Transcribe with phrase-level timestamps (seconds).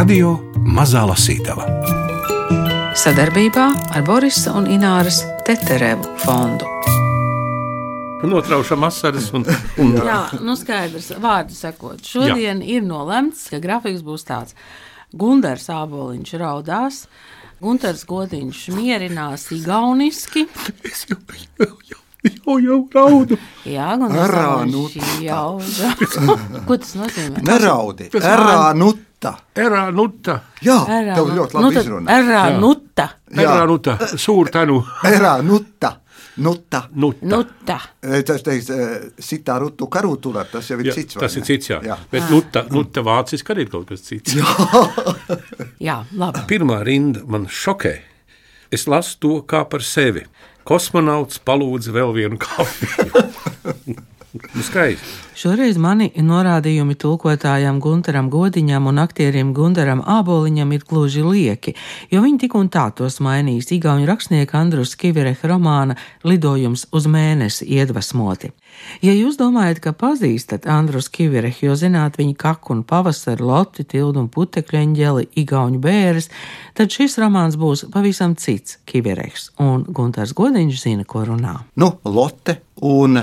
[0.00, 0.30] Radio
[0.64, 1.66] Mazā Lasītava.
[2.96, 6.64] Sadarbībā ar Borisa un Ināras Teterevu fondu.
[8.24, 9.44] Notraušam asaras un,
[9.82, 12.00] un Jā, nu skaidrs, vārdu sakot.
[12.00, 12.78] Šodien Jā.
[12.78, 14.56] ir nolemts, ka grafiks būs tāds.
[15.12, 17.02] Gundars Āboliņš raudās,
[17.60, 20.46] Gunārs Godiņš mierinās igauniski.
[20.80, 21.20] Es jau,
[21.60, 23.40] jau, jau jau, jau raudu.
[23.68, 25.04] Jā, gan Arānuta.
[25.20, 25.60] jau
[26.64, 27.44] Ko tas nozīmē?
[27.44, 28.08] Neraudi.
[29.20, 29.60] Tas Erānuta.
[29.60, 30.34] Erānuta.
[30.64, 32.14] Jā, Erā, tev ļoti labi nu, tad izrunā.
[32.20, 33.08] Erānuta.
[33.36, 33.42] Jā.
[33.44, 33.96] Erānuta.
[34.16, 34.78] Sūrtenu.
[35.10, 35.90] Erānuta.
[36.40, 36.78] Nuta.
[36.96, 37.26] Nuta.
[37.28, 37.74] Nuta.
[38.00, 41.18] Eh, Tas teiks, eh, sitā rutu karūtulā, tas jau ir Jā, cits.
[41.20, 41.80] tas ir cits, jā.
[41.84, 41.98] jā.
[42.10, 44.38] Bet nuta, nuta vāciski arī ir kaut kas cits.
[45.84, 46.46] Jā, labi.
[46.48, 47.92] Pirmā rinda man šokē.
[48.72, 50.24] Es lasu to kā par sevi.
[50.64, 53.26] Kosmonauts palūdza vēl vienu kafiju.
[54.32, 55.18] nu, skaisti.
[55.40, 61.72] Šoreiz mani norādījumi tulkotājam Gunteram Godiņam un aktierim Gunteram Āboliņam ir gluži lieki,
[62.12, 65.96] jo viņi tik un tā tos mainīs igauņu rakstnieka Andrus Kivireha romāna
[66.28, 68.52] Lidojums uz mēnesi iedvesmoti.
[69.00, 74.20] Ja jūs domājat, ka pazīstat Andrus Kivirehu, jo zināt viņa kaku un pavasaru loti, tildu
[74.20, 76.30] un putekļu eņģeli, igauņu bēres,
[76.76, 81.62] tad šis romāns būs pavisam cits Kivirehs, un Gunters Godiņš zina, ko runā.
[81.80, 83.22] Nu, Lotte un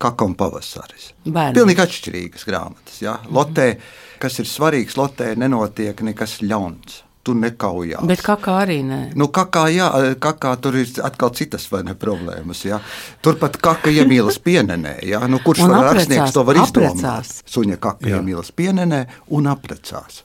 [0.00, 1.10] Kakam pavasaris.
[1.26, 1.54] Bērni.
[1.58, 3.02] Pilnīgi atšķirīgas grāmatas.
[3.04, 3.18] Jā.
[3.28, 3.74] Lotē,
[4.22, 7.02] kas ir svarīgs, Lotē nenotiek nekas ļauns.
[7.20, 8.06] Tu nekaujās.
[8.08, 8.98] Bet kā arī nē.
[9.20, 9.90] Nu, kakā, jā,
[10.24, 12.62] kakā tur ir atkal citas vai ne problēmas.
[12.64, 12.78] Jā.
[13.20, 14.94] Turpat kaka iemīlas pienenē.
[15.04, 15.20] Jā.
[15.28, 17.34] Nu, kurš Un var rakstnieks to var izdomāt?
[17.44, 18.22] Suņa kaka Jā.
[18.22, 19.02] iemīlas pienenē
[19.36, 20.22] un apprecās.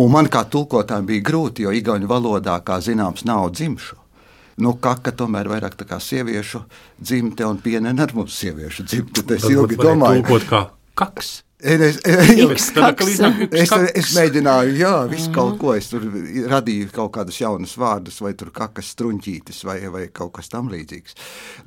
[0.00, 4.00] Un man kā tulkotājiem bija grūti, jo igauņu valodā, kā zināms, nav dzimšu.
[4.62, 6.62] Nu, kaka tomēr vairāk tā kā sieviešu
[7.00, 9.26] dzimte un pienene ar mums sieviešu dzimte.
[9.34, 10.62] Es ilgi domāju, Tulkot kā
[10.98, 11.40] kaks.
[11.64, 13.00] Es, es, iznāk
[13.56, 15.72] Es, es mēģināju, jā, visu kaut ko.
[15.78, 16.02] Es tur
[16.50, 21.16] radīju kaut kādus jaunus vārdus, vai tur kakas struņķītis, vai, vai kaut kas tamlīdzīgs.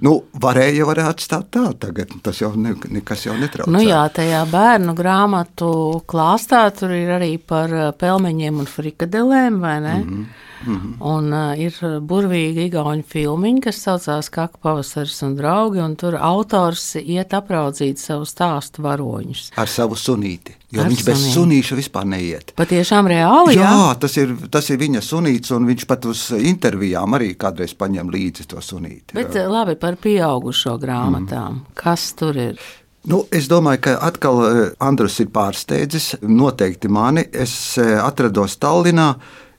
[0.05, 3.73] Nu, varēja, varēja atstāt tā, tagad tas jau ne, nekas jau netraucē.
[3.73, 5.71] Nu jā, tajā bērnu grāmatu
[6.05, 9.95] klāstā tur ir arī par uh, pelmeņiem un frikadelēm, vai ne?
[9.97, 10.45] Mm -hmm.
[10.65, 10.93] Mm -hmm.
[10.99, 16.95] Un uh, ir burvīgi igauņu filmiņi, kas saucās Kaka pavasaris un draugi, un tur autors
[16.95, 19.51] iet apraudzīt savu stāstu varoņus.
[19.55, 21.33] Ar savu sunīti, jo Ar viņš bez sunīti.
[21.33, 22.53] sunīša vispār neiet.
[22.55, 23.61] Patiešām reāli, jā?
[23.61, 28.09] Jā, tas ir, tas ir viņa sunīts, un viņš pat uz intervijām arī kādreiz paņem
[28.09, 29.13] līdzi to sunīti.
[29.13, 31.53] Bet uh, labi par pieaugušo grāmatām.
[31.53, 31.65] Mm.
[31.73, 32.59] Kas tur ir?
[33.07, 34.41] Nu, es domāju, ka atkal
[34.79, 36.15] Andrus ir pārsteidzis.
[36.21, 37.23] Noteikti mani.
[37.31, 39.13] Es atrados Tallinā,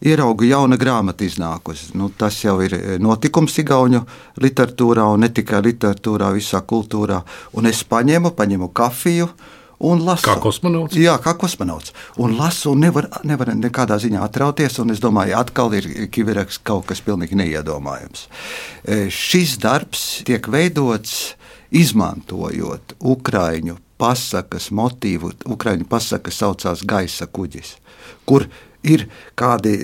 [0.04, 1.92] ieraugu jaunu grāmatu iznākusi.
[1.98, 4.06] Nu, tas jau ir eh, notikums Igaunijas
[4.42, 7.22] literatūrā, un ne tikai literatūrā, visā kultūrā.
[7.59, 9.31] Un es paņēmu, paņēmu kafiju.
[9.78, 10.25] Un lasu.
[10.26, 10.97] Kā kosmonauts?
[10.98, 11.92] Jā, kā kosmonauts.
[12.19, 14.81] Un lasu, un nevar, nevar nekādā ziņā atrauties.
[14.82, 18.25] Un es domāju, atkal ir kiviraks kaut kas pilnīgi neiedomājams.
[18.82, 21.36] E, Šis darbs tiek veidots
[21.70, 25.30] izmantojot ukraiņu pasakas motīvu.
[25.47, 27.76] Ukraiņu pasaka saucās gaisa kuģis,
[28.26, 28.48] kur
[28.87, 29.06] ir
[29.39, 29.75] kādi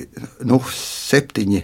[0.47, 1.63] nu, septiņi,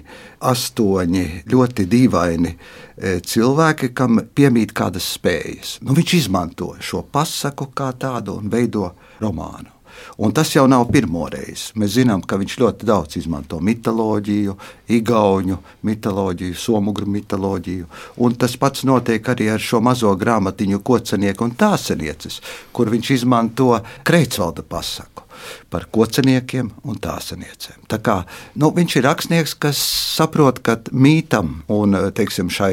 [0.51, 5.79] astoņi ļoti dīvaini e, cilvēki, kam piemīt kādas spējas.
[5.85, 9.80] Nu, viņš izmanto šo pasaku kā tādu un veido romānu.
[10.21, 11.73] Un tas jau nav pirmo reizi.
[11.81, 14.57] Mēs zinām, ka viņš ļoti daudz izmanto mitoloģiju,
[14.99, 17.89] igauņu mitoloģiju, somugru mitoloģiju.
[18.25, 22.41] Un tas pats notiek arī ar šo mazo grāmatiņu, kocenieku un tāsenieces,
[22.73, 23.73] kur viņš izmanto
[24.05, 25.31] Kreitsvalda pasaku
[25.71, 27.85] par koceniekiem un tāsaniecēm.
[27.91, 28.17] Tā kā,
[28.61, 29.81] nu, viņš ir rakstnieks, kas
[30.17, 32.73] saprot, ka mītam un teiksim, šai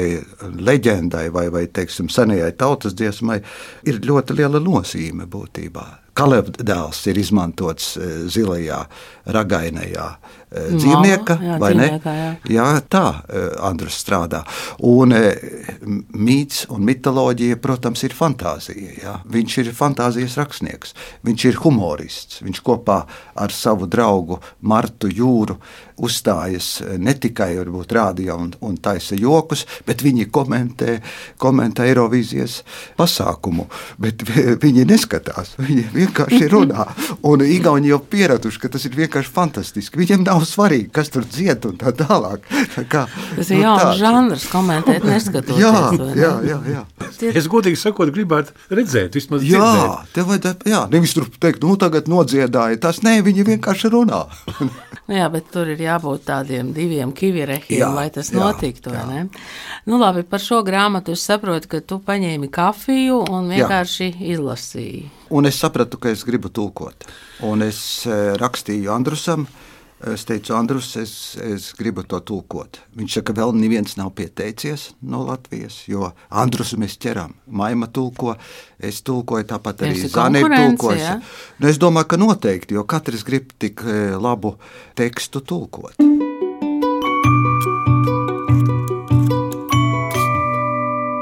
[0.58, 3.40] leģendai vai, vai teiksim, senajai tautas dziesmai
[3.88, 5.86] ir ļoti liela nozīme būtībā.
[6.18, 8.80] Kalevs dēls ir izmantots eh, zilajā,
[9.30, 10.08] ragainajā
[10.50, 11.88] dzīvnieka, jā, vai ne?
[12.04, 12.28] jā.
[12.48, 14.42] Jā, tā eh, Andrus strādā.
[14.88, 15.36] Un eh,
[15.84, 18.94] mīts un mitoloģija, protams, ir fantāzija.
[19.02, 19.16] Jā.
[19.28, 20.94] Viņš ir fantāzijas rakstnieks,
[21.26, 22.40] viņš ir humorists.
[22.46, 23.02] Viņš kopā
[23.38, 25.58] ar savu draugu Martu Jūru
[25.98, 27.50] uzstājas eh, ne tikai
[27.90, 30.98] rādio un, un taisa jokus, bet viņi komentē,
[31.42, 32.60] komentē Eirovīzijas
[32.98, 33.66] pasākumu.
[33.98, 36.86] Bet vi- viņi neskatās, viņi vienkārši runā.
[37.28, 39.98] Un Igauni jau pieraduši, ka tas ir vienkārši fantastiski.
[40.00, 42.44] Viņiem nav svarīgi, kas tur dzied un tā tālāk.
[42.74, 43.04] Tā kā,
[43.36, 43.98] Tas ir nu, jauns tāds.
[44.02, 45.62] žanrs, komentēt, neskatoties.
[45.62, 46.10] Jā, ne?
[46.18, 46.82] jā, jā, jā.
[47.34, 50.12] Es godīgi sakot, gribētu redzēt, vismaz Jā, dzirdēt.
[50.14, 52.78] tev vajadzētu, jā, nevis tur teikt, nu tagad nodziedāja.
[52.82, 54.24] Tas nē, viņi vienkārši runā.
[55.08, 58.90] Nu Jā, bet tur ir jābūt tādiem diviem kivirehiem, Jā, lai tas jā, notiktu.
[58.92, 59.06] vai jā.
[59.08, 59.22] ne?
[59.88, 65.06] Nu, labi, par šo grāmatu es saprotu, ka tu paņēmi kafiju un vienkārši izlasīji.
[65.32, 67.08] Un es sapratu, ka es gribu tulkot.
[67.48, 69.46] Un es eh, rakstīju Andrusam,
[70.06, 71.12] Es teicu, Andrus, es,
[71.42, 72.78] es gribu to tulkot.
[72.94, 77.34] Viņš saka, ka vēl neviens nav pieteicies no Latvijas, jo Andrus mēs ķeram.
[77.50, 78.36] Maima tulko,
[78.78, 81.02] es tulkoju, tāpat arī konkurence, tulkojas.
[81.02, 81.18] ja?
[81.58, 84.54] Nu, es domāju, ka noteikti, jo katrs grib tik eh, labu
[84.98, 85.98] tekstu tulkot.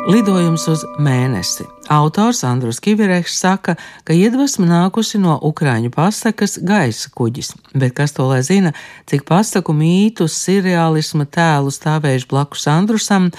[0.06, 1.64] Lidojums uz mēnesi.
[1.90, 3.72] Autors Andrus Kivireks saka,
[4.06, 8.70] ka iedvesma nākusi no Ukrāņu pasakas gaisa kuģis, bet kas to lai zina,
[9.10, 13.32] cik pasaku mītus, surreālisma tēlu stāvējuši blakus Andrusam,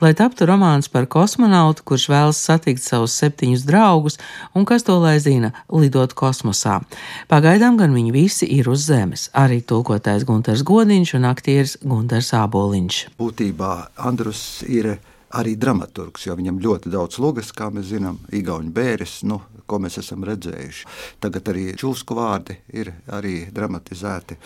[0.00, 4.16] lai taptu romāns par kosmonautu, kurš vēlas satikt savus septiņus draugus,
[4.56, 6.80] un kas to lai zina, lidot kosmosā.
[7.28, 13.08] Pagaidām gan viņi visi ir uz Zemes, arī tulkotājs Gunters Godiņš un aktieris Gunters Āboliņš.
[13.20, 13.74] Būtībā
[14.08, 14.96] Andrus ir
[15.34, 19.98] arī dramaturgs, jo viņam ļoti daudz lugas, kā mēs zinām, Igaunijas bērres, nu, ko mēs
[20.02, 20.86] esam redzējuši.
[21.24, 24.36] Tagad arī čūsku vārdi ir arī dramatizēti.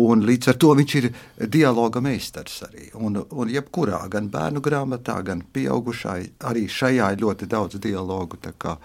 [0.00, 1.08] Un līdz ar to viņš ir
[1.50, 2.90] dialoga meistars arī.
[2.94, 6.14] Un, un jebkurā, gan bērnu grāmatā, gan pieaugušā,
[6.46, 8.38] arī šajā ir ļoti daudz dialogu.
[8.44, 8.76] Tā kā,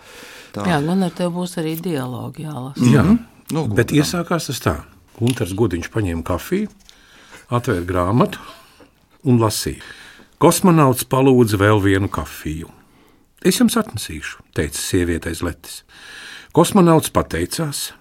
[0.56, 0.66] tā.
[0.72, 2.90] Jā, man ar tevi būs arī dialogi jālasa.
[2.90, 3.06] Jā,
[3.54, 4.00] Nu, bet lūdzu.
[4.02, 4.72] iesākās tas tā.
[5.20, 6.72] Gunārs Gudiņš paņēma kafiju,
[7.54, 8.42] atvēra grāmatu
[9.30, 9.84] un lasīja.
[10.36, 12.68] Kosmonauts palūdza vēl vienu kafiju.
[13.46, 15.78] Es jums atnesīšu, teica sieviete aiz letes.
[16.56, 17.94] Kosmonauts pateicās.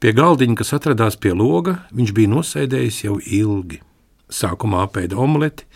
[0.00, 3.82] Pie galdiņa, kas atradās pie loga, viņš bija nosēdējis jau ilgi.
[4.32, 5.66] Sākumā apēda omeleti,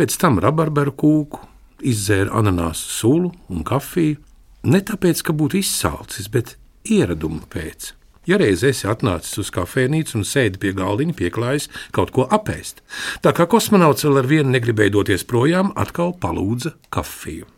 [0.00, 1.42] pēc tam rabarberu kūku,
[1.84, 4.16] izdzēra ananāsu sulu un kafiju.
[4.64, 6.56] Ne tāpēc, ka būtu izsalcis, bet
[6.88, 7.92] ieraduma pēc.
[8.28, 12.82] Ja reiz esi atnācis uz kafejnīcu un sēdi pie galdiņa, pieklājas kaut ko apēst.
[13.24, 17.48] Tā kā kosmonauts vēl ar vienu negribēja doties projām, atkal palūdza kafiju.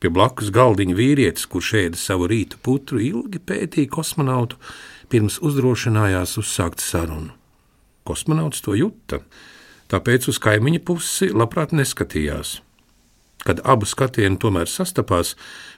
[0.00, 4.56] Pie blakus galdiņa vīrietis, kurš ēda savu rīta putru, ilgi pētīja kosmonautu,
[5.12, 7.34] pirms uzdrošinājās uzsākt sarunu.
[8.08, 9.20] Kosmonauts to jūta,
[9.92, 12.62] tāpēc uz kaimiņa pusi labprāt neskatījās.
[13.44, 15.34] Kad abu skatieni tomēr sastapās,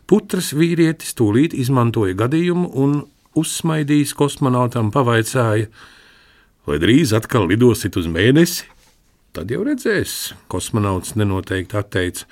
[0.07, 2.97] putras vīrietis tūlīt izmantoja gadījumu un
[3.39, 5.71] uzsmaidījis kosmonautam pavaicāja,
[6.69, 8.71] vai drīz atkal lidosit uz mēnesi?
[9.35, 12.29] Tad jau redzēs, kosmonauts nenoteikti atteica,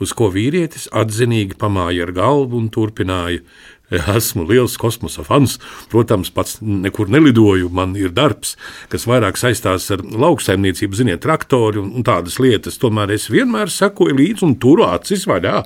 [0.00, 3.42] uz ko vīrietis atzinīgi pamāja ar galvu un turpināja.
[3.90, 5.56] Esmu liels kosmosa fans.
[5.92, 7.70] Protams, pats nekur nelidoju.
[7.74, 8.56] Man ir darbs,
[8.90, 12.80] kas vairāk saistās ar lauksaimniecību, ziniet, traktori un, un tādas lietas.
[12.82, 15.62] Tomēr es vienmēr sekoju līdzi un turu acis vaļā.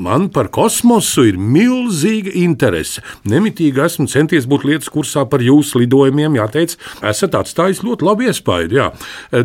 [0.00, 3.04] Man par kosmosu ir milzīga interese.
[3.28, 6.40] Nemitīgi esmu centies būt lietas kursā par jūsu lidojumiem.
[6.40, 8.80] Jāteic, esat atstājis ļoti labu iespaidu.
[8.80, 8.90] Jā.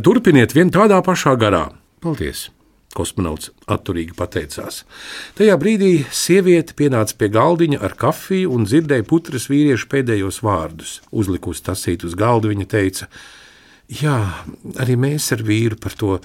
[0.05, 1.67] Turpiniet vien tādā pašā garā.
[1.99, 2.54] Paldies!
[2.95, 4.83] Kosmonauts atturīgi pateicās.
[5.35, 10.99] Tajā brīdī sieviete pienāca pie galdiņa ar kafiju un dzirdēja putras vīriešu pēdējos vārdus.
[11.11, 13.09] Uzlikusi tasīt uz galda, viņa teica:
[13.91, 14.17] Jā,
[14.81, 16.15] arī mēs ar vīru par to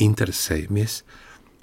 [0.00, 1.02] interesējamies.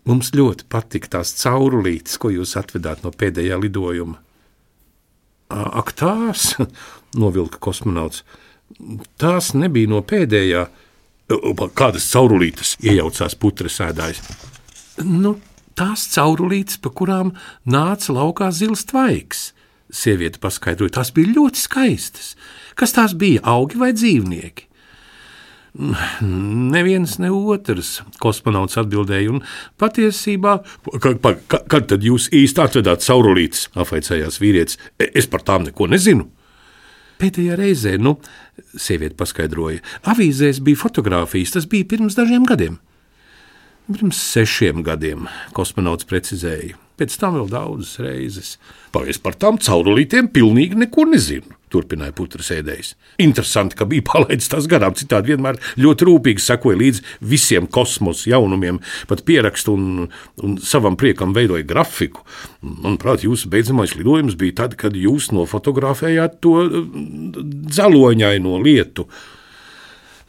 [0.08, 4.20] Mums ļoti patīk tās caurulītes, ko jūs atvedāt no pēdējā lidojuma.
[5.52, 6.54] Ak, tās,
[7.24, 8.24] novilka kosmonauts.
[9.20, 10.68] Tās nebija no pēdējā.
[11.76, 14.22] Kādas caurulītes iejaucās putras sēdājs?
[15.06, 15.38] Nu,
[15.78, 17.36] tās caurulītes, pa kurām
[17.70, 19.52] nāca laukā zils tvaiks.
[19.94, 22.34] Sieviete paskaidroja, tās bija ļoti skaistas.
[22.76, 24.66] Kas tās bija, augi vai dzīvnieki?
[25.78, 29.44] Neviens, ne otrs, kosmonauts atbildēja, un
[29.78, 30.56] patiesībā,
[31.04, 35.70] ka, pa, ka, kad tad jūs īsti atvedāt caurulītes, apvaicājās vīrietis, "E- es par tām
[35.70, 36.28] neko nezinu.
[37.20, 38.18] Pēdējā reizē, nu,
[38.76, 42.80] sieviete paskaidroja, avīzēs bija fotografijas, tas bija pirms dažiem gadiem.
[43.88, 46.76] Pirms sešiem gadiem, kosmonauts precizēja.
[47.00, 48.50] Pēc tam vēl daudzas reizes.
[48.92, 51.56] Pagaidiet, par tām caurulītēm pilnīgi neko nezinu.
[51.72, 52.90] Turpināja putras ēdējs.
[53.24, 54.96] Interesanti, ka bija palaidis tās garām.
[54.98, 60.10] Citādi vienmēr ļoti rūpīgi sekoja līdzi visiem kosmosa jaunumiem, pat pierakstu un,
[60.44, 62.26] un savam priekam veidoja grafiku.
[62.66, 69.08] Manuprāt, jūsu beidzamais lidojums bija tad, kad jūs nofotografējāt to mm, dzeloņaino lietu.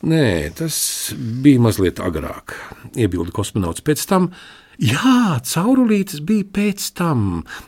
[0.07, 0.77] Nē, tas
[1.17, 2.55] bija mazliet agrāk,
[2.95, 3.83] iebilda kosmonauts.
[3.83, 4.29] Pēc tam,
[4.79, 7.25] jā, caurulītes bija pēc tam,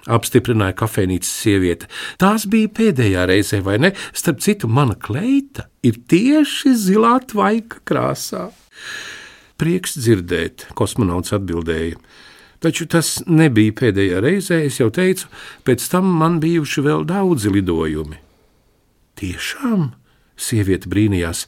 [0.06, 1.88] apstiprināja kafejnīcas sieviete.
[2.22, 3.90] Tās bija pēdējā reizē, vai ne?
[4.14, 8.46] Starp citu, mana kleita ir tieši zilā tvaika krāsā.
[9.58, 11.98] Prieks dzirdēt, kosmonauts atbildēja.
[12.62, 15.26] Taču tas nebija pēdējā reizē, es jau teicu,
[15.66, 18.22] pēc tam man bijuši vēl daudzi lidojumi.
[19.18, 19.90] Tiešām,
[20.38, 21.46] sieviete brīnījās,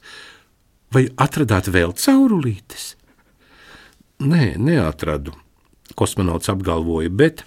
[0.93, 2.93] vai atradāt vēl caurulītes?
[4.23, 5.35] Nē, neatradu.
[5.99, 7.43] Kosmonauts apgalvoja, bet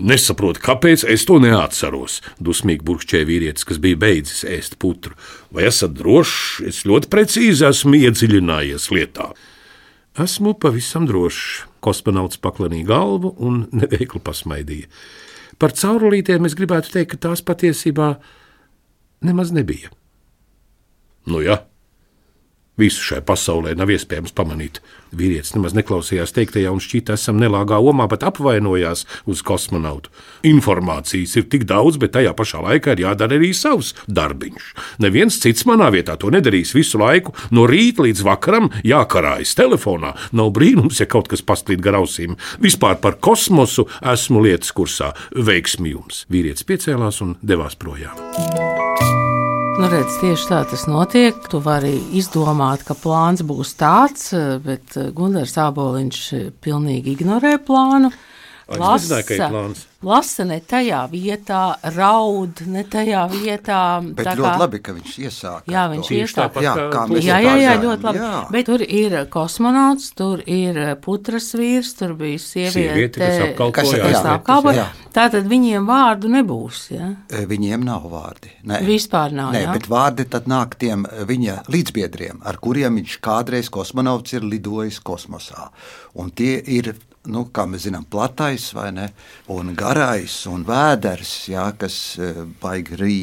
[0.00, 2.20] nesaprotu, kāpēc es to neatceros.
[2.40, 5.16] Dusmīgi burkšķēja vīrietis, kas bija beidzis ēst putru.
[5.52, 6.62] Vai esat drošs?
[6.70, 9.32] Es ļoti precīzi esmu iedziļinājies lietā.
[10.22, 11.66] Esmu pavisam drošs.
[11.82, 14.88] Kosmonauts paklanīja galvu un neveikli pasmaidīja.
[15.60, 18.14] Par caurulītēm es gribētu teikt, ka tās patiesībā
[19.26, 19.92] nemaz nebija.
[21.28, 21.60] Nu, jā,
[22.80, 24.80] Visu šai pasaulē nav iespējams pamanīt.
[25.12, 30.08] Vīrietis nemaz neklausījās teiktajā un šķita, esam nelāgā omā, bet apvainojās uz kosmonautu.
[30.48, 34.70] Informācijas ir tik daudz, bet tajā pašā laikā ir jādara arī savs darbiņš.
[35.04, 40.14] Neviens cits manā vietā to nedarīs visu laiku, no rīta līdz vakaram jākarājas telefonā.
[40.32, 42.38] Nav brīnums, ja kaut kas paslīd gar ausīm.
[42.64, 45.12] Vispār par kosmosu esmu lietas kursā.
[45.36, 46.24] Veiksmi jums!
[46.32, 48.16] Vīrietis piecēlās un devās projām.
[49.72, 51.38] Nu, redz, tieši tā tas notiek.
[51.48, 54.28] Tu vari izdomāt, ka plāns būs tāds,
[54.60, 56.18] bet Gunārs Aboliņš
[56.60, 58.10] pilnīgi ignorē plānu.
[58.68, 59.22] Lasa.
[60.02, 63.82] Lasa ne tajā vietā, raud ne tajā vietā.
[64.02, 65.70] Bet ļoti kā, labi, ka viņš iesāka.
[65.70, 66.62] Jā, viņš iesāka.
[66.64, 68.22] Jā, kā mēs jā, jā, jā, ļoti labi.
[68.22, 68.40] Jā.
[68.54, 74.88] Bet tur ir kosmonauts, tur ir putras vīrs, tur bija sieviete, sieviete kas apkalpoja.
[75.14, 76.82] Tātad viņiem vārdu nebūs.
[76.96, 77.12] Ja?
[77.30, 78.50] Viņiem nav vārdi.
[78.66, 78.82] Nē.
[78.88, 79.52] Vispār nav.
[79.54, 79.76] Nē, jā.
[79.76, 85.68] bet vārdi tad nāk tiem viņa līdzbiedriem, ar kuriem viņš kādreiz kosmonauts ir lidojis kosmosā.
[86.18, 86.94] Un tie ir
[87.30, 89.08] nu, kā mēs zinām, platais ne,
[89.52, 93.18] un garais un vēders, jā, kas e, baigi rī,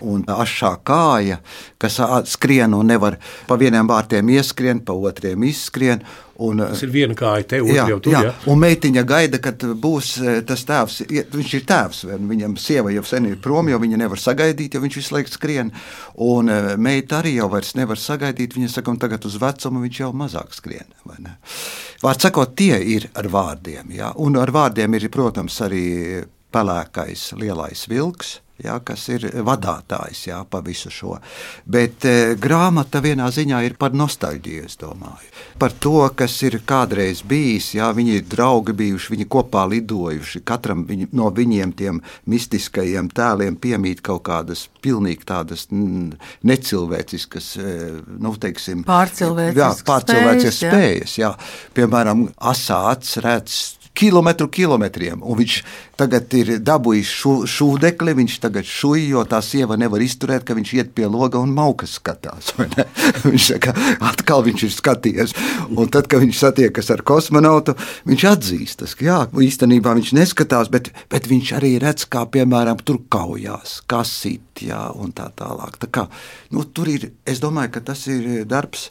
[0.00, 1.40] un ašā kāja,
[1.82, 2.00] kas
[2.32, 3.18] skrien un nevar
[3.48, 6.04] pa vieniem vārtiem ieskrien, pa otriem izskrien.
[6.40, 8.14] Un, tas ir viena kāja, te otrā jau tur.
[8.14, 8.32] Jā, jā.
[8.50, 11.02] Un meitiņa gaida, kad būs e, tas tēvs.
[11.34, 14.98] Viņš ir tēvs, viņam sieva jau sen ir prom, jo viņa nevar sagaidīt, jo viņš
[15.00, 15.72] visu laiku skrien.
[16.24, 18.56] Un e, meita arī jau vairs nevar sagaidīt.
[18.56, 20.88] Viņa saka, un tagad uz vecumu viņš jau mazāk skrien.
[22.02, 23.92] Vārds sakot, tie ir ar vārdiem.
[23.98, 24.14] Ja?
[24.16, 25.84] Un ar vārdiem ir, protams, arī
[26.52, 31.16] pelēkais lielais vilks ja, kas ir vadītājs ja, pa visu šo.
[31.64, 35.30] Bet e, grāmata vienā ziņā ir par nostalģiju, es domāju.
[35.60, 40.42] Par to, kas ir kādreiz bijis, ja viņi ir draugi bijuši, viņi kopā lidojuši.
[40.48, 42.00] Katram viņi, no viņiem tiem
[42.30, 47.76] mistiskajiem tēliem piemīt kaut kādas pilnīgi tādas necilvēciskas, e,
[48.22, 50.72] nu, teiksim, pārcilvēciskas jā, pārcilvēciskas spējas.
[50.72, 51.32] spējas jā.
[51.76, 55.20] Piemēram, asāts redz kilometru kilometriem.
[55.22, 55.56] Un viņš
[56.00, 60.72] tagad ir dabūjis šu, šūdekli, viņš tagad šūj, jo tā sieva nevar izturēt, ka viņš
[60.78, 62.52] iet pie loga un maukas skatās.
[63.32, 63.74] viņš saka,
[64.12, 65.36] atkal viņš ir skatījies.
[65.76, 67.76] Un tad, kad viņš satiekas ar kosmonautu,
[68.08, 69.18] viņš atzīstas, ka jā,
[69.48, 74.86] īstenībā viņš neskatās, bet, bet viņš arī redz, kā piemēram tur kaujās, kas sit, jā,
[74.96, 75.76] un tā tālāk.
[75.82, 76.08] Tā kā,
[76.54, 78.88] nu, tur ir, es domāju, ka tas ir darbs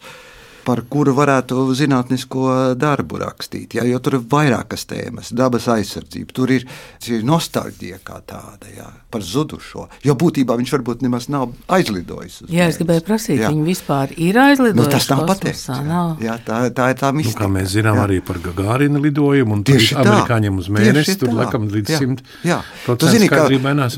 [0.65, 3.75] par kuru varētu zinātnisko darbu rakstīt.
[3.77, 6.65] Ja, jo tur ir vairākas tēmas, dabas aizsardzība, tur ir,
[7.07, 9.87] ir nostalģija kā tāda jā, par zudušo.
[10.05, 12.41] Jo būtībā viņš varbūt nemaz nav aizlidojis.
[12.51, 14.81] Jā, es gribēju prasīt, viņi vispār ir aizlidojuši.
[14.81, 15.67] Nu, tas nav pateikts.
[15.71, 16.03] Jā.
[16.21, 17.39] Jā, tā, tā ir tā mistika.
[17.39, 18.05] Nu, kā mēs zinām jā.
[18.07, 22.23] arī par Gagārina lidojumu un tieši amerikāņiem uz mēnesi, tur laikam līdz simt.
[22.47, 22.95] Jā, jā.
[22.95, 23.47] tu zini, ka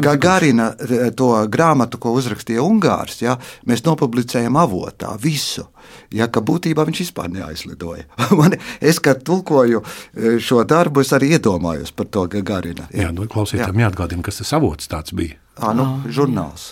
[0.03, 3.37] Gagārina eh, to grāmatu, ko uzrakstīja Ungārs, jā,
[3.69, 5.67] mēs nopublicējam avotā visu
[6.13, 8.07] ja, ka būtībā viņš vispār neaizlidoja.
[8.39, 12.89] Man, es, kad tulkoju e, šo darbu, es arī iedomājos par to Gagarina.
[12.91, 13.87] Jā, jā nu, klausītājiem jā.
[13.87, 15.39] jāatgādina, kas tas avots tāds bija.
[15.61, 16.71] Ah, nu, žurnāls.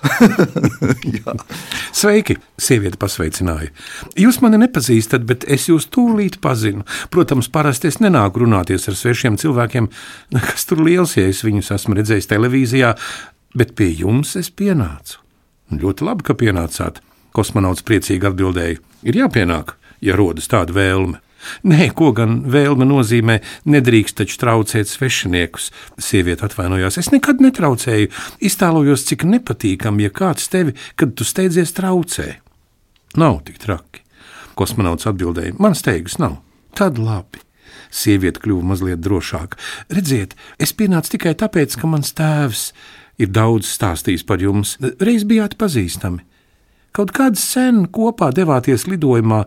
[1.99, 3.69] Sveiki, sieviete pasveicināja.
[4.17, 6.81] Jūs mani nepazīstat, bet es jūs tūlīt pazinu.
[7.13, 9.91] Protams, parasti es nenāku runāties ar svešiem cilvēkiem,
[10.49, 12.95] kas tur liels, ja es viņus esmu redzējis televīzijā,
[13.53, 15.21] bet pie jums es pienācu.
[15.77, 17.03] Ļoti labi, ka pienācāt.
[17.35, 21.21] Kosmonauts priecīgi atbildēja: Ir jāpienāk, ja rodas tāda vēlme.
[21.65, 25.71] Nē, ko gan vēlme nozīmē, nedrīkst taču traucēt svešiniekus.
[25.97, 26.99] Sieviete atvainojās.
[27.01, 28.11] Es nekad netraucēju,
[28.45, 32.35] iztēlojos, cik nepatīkami, ja kāds tevi, kad tu steidzies, traucē.
[33.17, 34.05] Nav tik traki.
[34.55, 36.37] Kosmonauts atbildēja: Man steigas nav.
[36.77, 37.41] Tad labi.
[37.91, 39.59] Sieviete kļuva mazliet drošāka.
[39.91, 42.69] Redziet, es pienācu tikai tāpēc, ka mans tēvs
[43.19, 44.77] ir daudz stāstījis par jums.
[45.03, 46.23] Reiz bijāt pazīstami.
[46.91, 49.45] Kaut kāds sen kopā devāties lidojumā,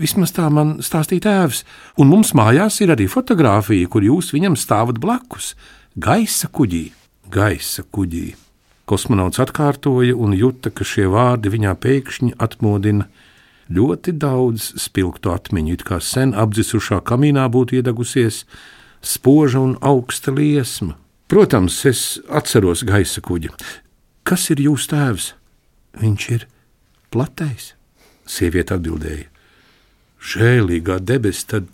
[0.00, 1.62] vismaz tā man stāstīja tēvs,
[1.96, 5.54] un mums mājās ir arī fotografija, kur jūs viņam stāvat blakus-
[6.06, 6.92] gaisa kuģī,
[7.30, 8.34] gaisa kuģī.
[8.84, 13.06] Kosmonauts atkārtoja un jūta, ka šie vārdi viņā pēkšņi atmodina
[13.70, 18.44] ļoti daudz spilgtu atmiņu, it kā sen apdzisušā kamīnā būtu iedegusies
[19.00, 20.96] spoža un augsta liesma.
[21.28, 23.48] Protams, es atceros gaisa kuģi.
[24.22, 25.32] Kas ir jūsu tēvs?
[26.00, 26.46] Viņš ir
[27.12, 27.72] platais.
[28.28, 29.28] Sieviete atbildēja:
[30.22, 31.68] Žēlīgā debesis, tad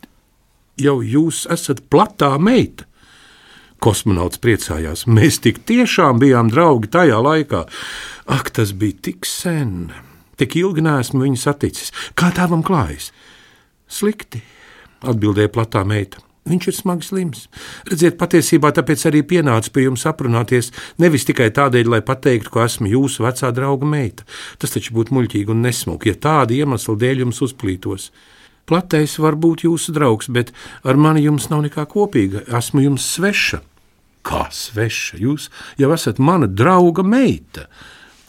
[0.80, 2.86] jau jūs esat platā meita.
[3.78, 5.04] Kosmonauts priecājās.
[5.06, 7.62] Mēs tik tiešām bijām draugi tajā laikā.
[8.26, 9.92] Ak, tas bija tik sen.
[10.38, 11.92] Tik ilgi neesmu viņu saticis.
[12.18, 13.12] Kā tēvam klājas?
[13.86, 14.42] Slikti,
[15.06, 16.22] atbildēja platā meita.
[16.48, 17.44] Viņš ir smagi slims.
[17.88, 22.88] Redziet, patiesībā tāpēc arī pienāca pie jums aprunāties, nevis tikai tādēļ, lai pateiktu, ka esmu
[22.94, 24.24] jūsu vecā drauga meita.
[24.58, 28.08] Tas taču būtu muļķīgi un nesmuki, ja tāda iemesla dēļ jums uzplītos.
[28.68, 30.52] Platais var būt jūsu draugs, bet
[30.84, 32.44] ar mani jums nav nekā kopīga.
[32.58, 33.62] Esmu jums sveša.
[34.28, 35.20] Kā sveša?
[35.22, 35.48] Jūs
[35.80, 37.68] jau esat mana drauga meita,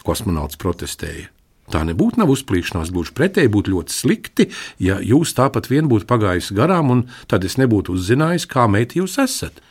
[0.07, 1.27] kosmonauts protestēja.
[1.69, 4.49] Tā nebūtu nav uzplīšanās, gluži pretēji būtu ļoti slikti,
[4.81, 9.19] ja jūs tāpat vien būtu pagājis garām, un tad es nebūtu uzzinājis, kā meita jūs
[9.21, 9.61] esat.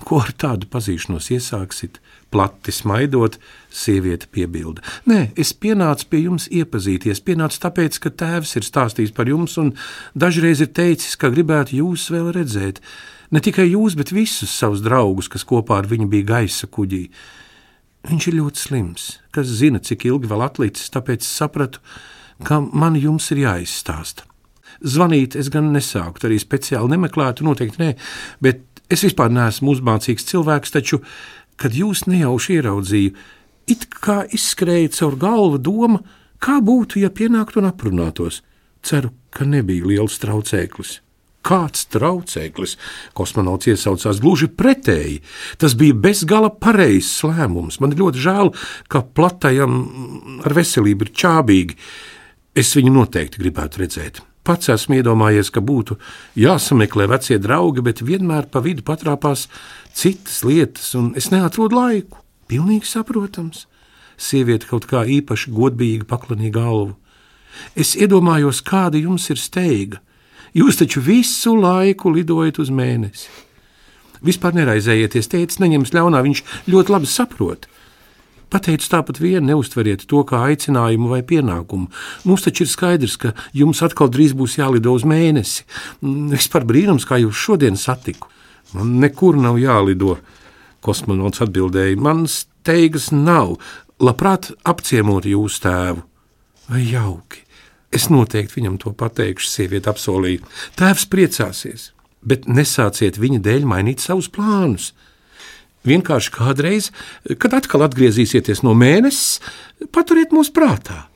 [0.00, 1.98] Ko ar tādu pazīšanos iesāksit?
[2.32, 3.36] Plati smaidot,
[3.74, 4.82] sieviete piebilda.
[5.10, 7.20] Nē, es pienācu pie jums iepazīties.
[7.26, 9.74] Pienācu tāpēc, ka tēvs ir stāstījis par jums, un
[10.14, 12.80] dažreiz ir teicis, ka gribētu jūs vēl redzēt.
[13.30, 17.04] Ne tikai jūs, bet visus savus draugus, kas kopā ar viņu bija gaisa kuģī.
[18.08, 21.82] Viņš ir ļoti slims, kas zina, cik ilgi vēl atlicis, tāpēc sapratu,
[22.46, 24.24] ka man jums ir jāizstāsta.
[24.80, 27.90] Zvanīt es gan nesāku, arī speciāli nemeklētu, noteikti nē,
[28.40, 31.02] bet es vispār neesmu uzmācīgs cilvēks, taču,
[31.60, 33.12] kad jūs nejauši ieraudzīju,
[33.68, 36.00] it kā izskrēja caur galvu doma,
[36.40, 38.40] kā būtu, ja pienāktu un aprunātos.
[38.80, 41.02] Ceru, ka nebija liels traucēklis.
[41.40, 42.74] Kāds traucēklis,
[43.16, 45.20] kosmonauts iesaucās gluži pretēji.
[45.60, 47.78] Tas bija bezgala pareizs lēmums.
[47.80, 48.52] Man ļoti žēl,
[48.92, 49.78] ka platajam
[50.44, 51.78] ar veselību ir čābīgi.
[52.60, 54.20] Es viņu noteikti gribētu redzēt.
[54.44, 55.96] Pats esmu iedomājies, ka būtu
[56.40, 59.46] jāsameklē vecie draugi, bet vienmēr pa vidu patrāpās
[59.96, 62.20] citas lietas, un es neatrodu laiku.
[62.50, 63.64] Pilnīgi saprotams.
[64.20, 66.96] Sieviete kaut kā īpaši godīgi paklanīja galvu.
[67.76, 70.00] Es iedomājos, kāda jums ir steiga
[70.56, 73.28] Jūs taču visu laiku lidojat uz mēnesi.
[74.26, 77.68] Vispār neraizējieties, teicis, neņems ļaunā, viņš ļoti labi saprot.
[78.50, 81.86] Pateicu tāpat vienu, neustveriet to kā aicinājumu vai pienākumu.
[82.26, 85.62] Mums taču ir skaidrs, ka jums atkal drīz būs jālido uz mēnesi.
[86.02, 88.28] Vispār brīnums, kā jūs šodien satiku.
[88.74, 90.18] Man nekur nav jālido,
[90.82, 91.98] kosmonauts atbildēja.
[92.02, 93.54] Man steigas nav,
[94.02, 96.04] labprāt apciemot jūsu tēvu.
[96.70, 97.46] Vai jauki?
[97.90, 100.46] Es noteikti viņam to pateikšu, sieviete apsolīja.
[100.78, 101.90] Tēvs priecāsies,
[102.22, 104.92] bet nesāciet viņa dēļ mainīt savus plānus.
[105.88, 106.90] Vienkārši kādreiz,
[107.40, 109.40] kad atkal atgriezīsieties no mēnesis,
[109.94, 111.06] paturiet mūs prātā.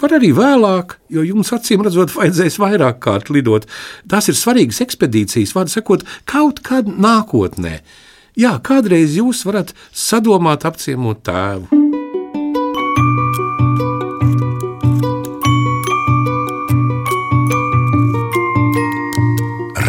[0.00, 3.64] Var arī vēlāk, jo jums acīm redzot, vajadzēs vairāk kārt lidot.
[4.08, 7.80] Tās ir svarīgas ekspedīcijas, vārdu sakot, kaut kad nākotnē.
[8.36, 11.85] Jā, kādreiz jūs varat sadomāt apciemot tēvu.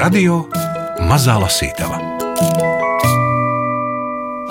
[0.08, 0.46] Radio
[1.04, 1.98] Mazā Lasītava.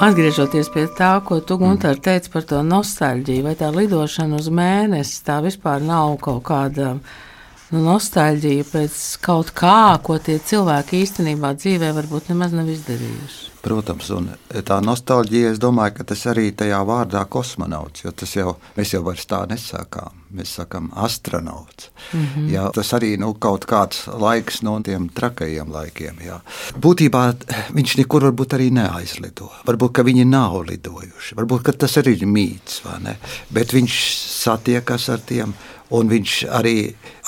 [0.05, 5.23] Atgriežoties pie tā, ko tu Gunter teici par to nostalģiju, vai tā lidošana uz mēnesi,
[5.25, 11.95] tā vispār nav kaut kāda nu, nostalģija pēc kaut kā, ko tie cilvēki īstenībā dzīvē
[12.03, 13.56] varbūt nemaz nav izdarījuši.
[13.67, 18.53] Protams, un tā nostalģija, es domāju, ka tas arī tajā vārdā kosmonauts, jo tas jau,
[18.77, 20.23] mēs jau vairs tā nesakām.
[20.37, 21.91] Mēs sakām, astronauts.
[22.13, 22.49] Mm -hmm.
[22.51, 26.17] jā, tas arī nu, kaut kāds laiks no tiem trakajiem laikiem.
[26.27, 26.41] Jā.
[26.79, 27.23] Būtībā
[27.79, 29.51] viņš nekur varbūt arī neaizlido.
[29.67, 31.35] Varbūt viņi nav lidojuši.
[31.35, 32.83] Varbūt tas arī ir mīts,
[33.51, 33.95] bet viņš
[34.47, 35.55] satiekas ar tiem
[35.95, 36.77] un viņš arī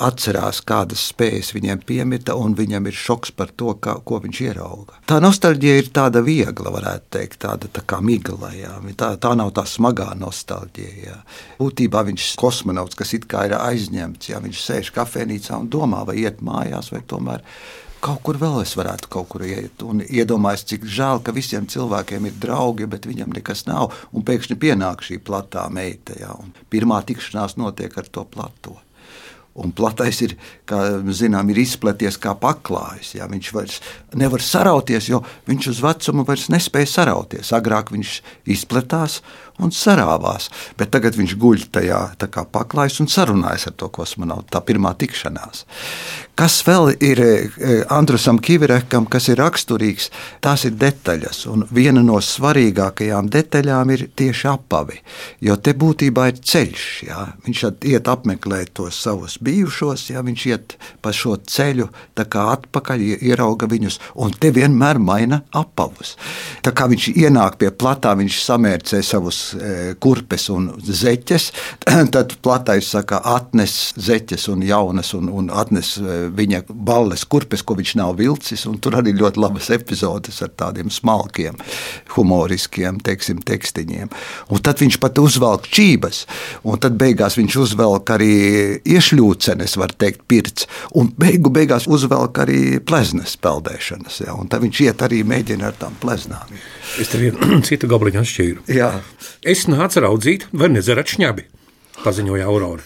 [0.03, 4.99] atcerās, kādas spējas viņiem piemita, un viņam ir šoks par to, kā, ko viņš ierauga.
[5.09, 8.51] Tā nostalģija ir tāda viegla, varētu teikt, tāda tā kā migla.
[8.55, 8.75] Jā.
[8.99, 10.95] Tā, tā nav tā smagā nostalģija.
[11.05, 11.17] Jā.
[11.59, 14.41] Būtībā viņš ir kosmonauts, kas it kā ir aizņemts, jā.
[14.43, 17.45] viņš sēž kafejnīcā un domā, vai iet mājās, vai tomēr
[18.03, 19.83] kaut kur vēl es varētu kaut kur iet.
[19.85, 23.93] Un iedomājos, cik žēl, ka visiem cilvēkiem ir draugi, bet viņam nekas nav.
[24.15, 26.17] Un pēkšņi pienāk šī platā meita.
[26.19, 26.35] Ja,
[26.71, 28.77] pirmā tikšanās notiek ar to plato.
[29.59, 30.35] Un platais ir,
[30.69, 30.77] kā
[31.15, 33.15] zinām, ir izplaties kā paklājs.
[33.17, 33.27] Jā.
[33.27, 33.79] Viņš vairs
[34.15, 37.51] nevar sarauties, jo viņš uz vecumu vairs nespēja sarauties.
[37.57, 38.13] Agrāk viņš
[38.55, 39.19] izplatās
[39.59, 42.01] un sarāvās, bet tagad viņš guļ tajā
[42.53, 44.49] paklājs un sarunājas ar to kosmonautu.
[44.53, 45.65] Tā pirmā tikšanās.
[46.39, 47.31] Kas vēl ir e,
[47.91, 50.07] Andrusam Kivirekam, kas ir raksturīgs,
[50.39, 51.41] tās ir detaļas.
[51.51, 55.01] Un viena no svarīgākajām detaļām ir tieši apavi.
[55.43, 56.85] Jo te būtībā ir ceļš.
[57.09, 57.25] Jā.
[57.43, 63.99] Viņš iet apmeklēt tos savus bijušos, ja viņš iet pa šo ceļu, atpakaļ ierauga viņus,
[64.23, 66.15] un te vienmēr maina apavus.
[66.63, 69.41] Tā kā viņš ienāk pie platā, viņš samērcē savus
[69.99, 71.49] kurpes un zeķes.
[72.13, 77.77] Tad platais saka, atnes zeķes un jaunas, un, un atnes e, viņa balles kurpes, ko
[77.79, 78.65] viņš nav vilcis.
[78.83, 81.57] Tur arī ļoti labas epizodes ar tādiem smalkiem,
[82.15, 84.11] humoriskiem teiksim, tekstiņiem.
[84.53, 86.23] Un tad viņš pat uzvelk čības,
[86.67, 88.33] un tad beigās viņš uzvelk arī
[88.87, 94.21] iešļūcenes, var teikt, pirts, un beigu beigās uzvelk arī pleznes peldēšanas.
[94.25, 96.53] Ja, un tad viņš iet arī mēģina ar tām pleznām.
[96.99, 98.65] Es tev vienu citu gabaliņu atšķīru.
[98.75, 98.91] Jā.
[99.39, 101.45] Es nācu raudzīt, vai nedzerat šņabi,
[102.03, 102.83] paziņoja Aurora.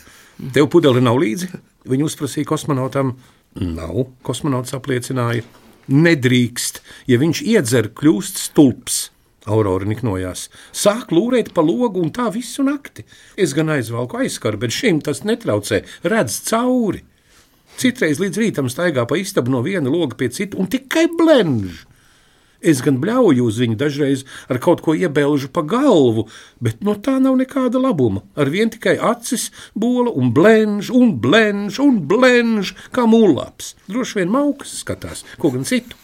[0.54, 1.48] Tev pudeli nav līdzi?
[1.90, 3.16] Viņa uzprasīja kosmonautam.
[3.58, 5.42] Nav, kosmonauts apliecināja.
[5.90, 6.78] Nedrīkst,
[7.10, 9.00] ja viņš iedzer, kļūst stulbs.
[9.50, 10.46] Aurora niknojās.
[10.70, 13.02] Sāk lūrēt pa logu un tā visu nakti.
[13.34, 17.02] Es gan aizvalku aizskaru, bet šim tas netraucē, redz cauri.
[17.82, 21.82] Citreiz līdz rītam staigā pa istabu no viena loga pie cita un tikai blenž.
[22.64, 26.30] Es gan bļauju uz viņu dažreiz ar kaut ko iebēlžu pa galvu,
[26.64, 28.24] bet no tā nav nekāda labuma.
[28.40, 33.74] Ar vien tikai acis, bola un blenž, un blenž, un blenž, kā mūlaps.
[33.92, 36.00] Droši vien maukas skatās, ko gan citu.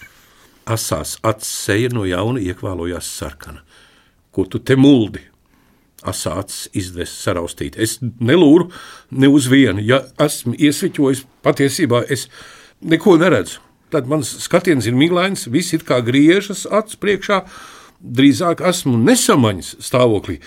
[0.69, 3.63] Asās acis seja no jauna iekvālojās sarkana.
[4.35, 5.23] Ko tu te muldi?
[6.07, 7.79] Asāts izdevies saraustīt.
[7.79, 8.69] Es nelūru
[9.11, 9.81] ne uz vienu.
[9.83, 12.27] Ja esmu iesviķojis, patiesībā es
[12.79, 13.63] neko neredzu.
[13.89, 17.41] Tad mans skatiens ir miglains, viss ir kā griežas acis priekšā.
[17.99, 20.37] Drīzāk esmu nesamaņas stāvoklī.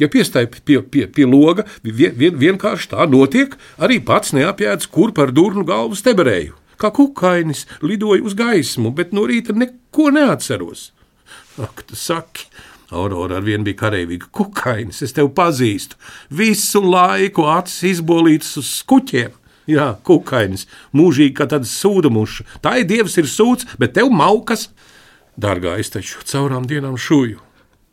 [0.00, 5.12] Ja piestāj pie, pie, pie loga, vien, vien, vienkārši tā notiek, arī pats neapjēdz, kur
[5.12, 6.56] par durnu galvu steberēju.
[6.80, 10.88] Kā kukainis lidoju uz gaismu, bet no rīta neko neatceros.
[11.60, 12.48] Ak, tu saki!
[12.90, 14.30] Aurora ar vienu bija karavīga.
[14.34, 15.98] Kukainis, es tevi pazīstu.
[16.34, 19.36] Visu laiku acis izbolītas uz skuķiem.
[19.70, 22.46] Jā, kukainis, mūžīgi kā tāds sūdamuša.
[22.64, 24.68] Tā ir dievs, ir sūds, bet tev maukas.
[25.40, 27.38] Dārgā, es taču caurām dienām šūju.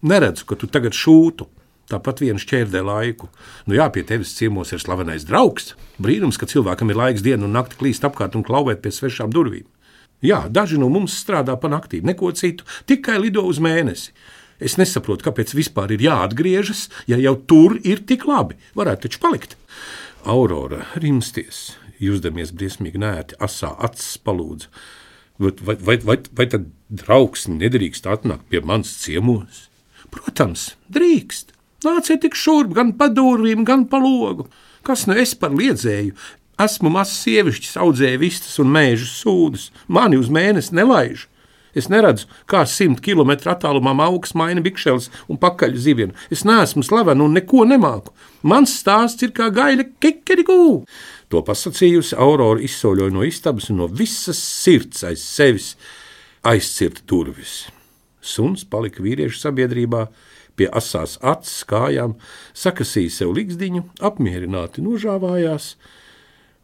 [0.07, 1.45] Neredzu, ka tu tagad šūtu.
[1.87, 3.29] Tāpat viens šķērdē laiku.
[3.69, 5.75] Nu jā, pie tevis ciemos ir slavenais draugs.
[6.03, 9.67] Brīnums, ka cilvēkam ir laiks dienu un nakti klīst apkārt un klauvēt pie svešām durvīm.
[10.25, 14.11] Jā, daži no mums strādā pa naktīm, neko citu, tikai lido uz mēnesi.
[14.57, 18.57] Es nesaprotu, kāpēc vispār ir jāatgriežas, ja jau tur ir tik labi.
[18.75, 19.53] Varētu taču palikt.
[20.25, 24.71] Aurora rimsties, jūsdamies briesmīgi nērti, asā acis palūdza.
[25.37, 29.67] Vai, vai, vai, vai tad draugs nedrīkst atnākt pie manas ciemos?
[30.09, 31.53] Protams, drīkst.
[31.85, 34.47] Nāciet tik šurp, gan pa durvīm, gan pa logu.
[34.87, 36.15] Kas nu es par liedzēju?
[36.57, 39.69] Esmu mazs sievišķis, audzēju vistas un mēžu sūdus.
[39.85, 41.27] Mani uz mēnesi nelaiž.
[41.77, 46.15] Es neredzu, kā simt kilometru attālumā augs maina bikšeles un pakaļ zivienu.
[46.33, 48.15] Es neesmu slavena un neko nemāku.
[48.47, 50.83] Mans stāsts ir kā gaļa kekerigū.
[51.29, 55.73] To pasakījusi Aurora izsoļoja no istabas un no visas sirds aiz sevis
[56.47, 57.67] aizcirta durvis.
[58.21, 60.07] Suns palika vīriešu sabiedrībā,
[60.57, 62.15] pie asās acis kājām,
[62.57, 65.75] sakasīja sev likšdiņu, apmierināti nožāvājās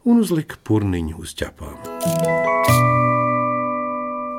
[0.04, 2.43] un uzlika purniņu uz ķepām.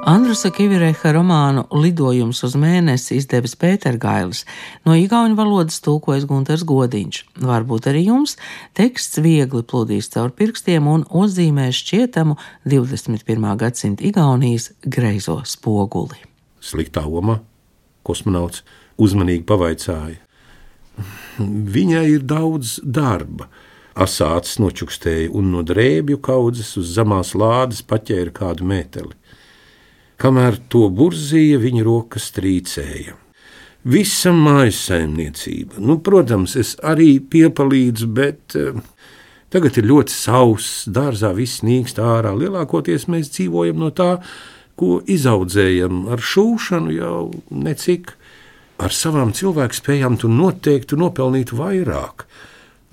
[0.05, 4.43] Andrusa Kivireha romānu Lidojums uz mēnesi izdevis Pētergailis,
[4.85, 7.23] no igauņu valodas tulkojas Gunters Godiņš.
[7.41, 8.35] Varbūt arī jums
[8.77, 12.37] teksts viegli plūdīs caur pirkstiem un uzzīmēs šķietamu
[12.69, 13.49] 21.
[13.63, 16.21] gadsimta Igaunijas greizo spoguli.
[16.61, 17.39] Sliktā oma,
[18.05, 18.61] kosmonauts,
[19.01, 20.21] uzmanīgi pavaicāja.
[21.41, 23.49] Viņai ir daudz darba.
[23.97, 29.17] Asāts nočukstēja un no drēbju kaudzes uz zemās lādes paķēra kādu mēteli.
[30.21, 33.15] Kamēr to burzīja, viņa rokas trīcēja.
[33.85, 38.79] Visa mājsaimniecība, nu, protams, es arī piepalīdzu, bet uh,
[39.53, 42.31] tagad ir ļoti sauss, dārzā viss nīkst ārā.
[42.33, 44.15] Lielākoties mēs dzīvojam no tā,
[44.79, 47.19] ko izaudzējam ar šūšanu jau
[47.53, 48.15] necik
[48.81, 52.25] ar savām cilvēkspējām tu noteikti nopelnītu vairāk.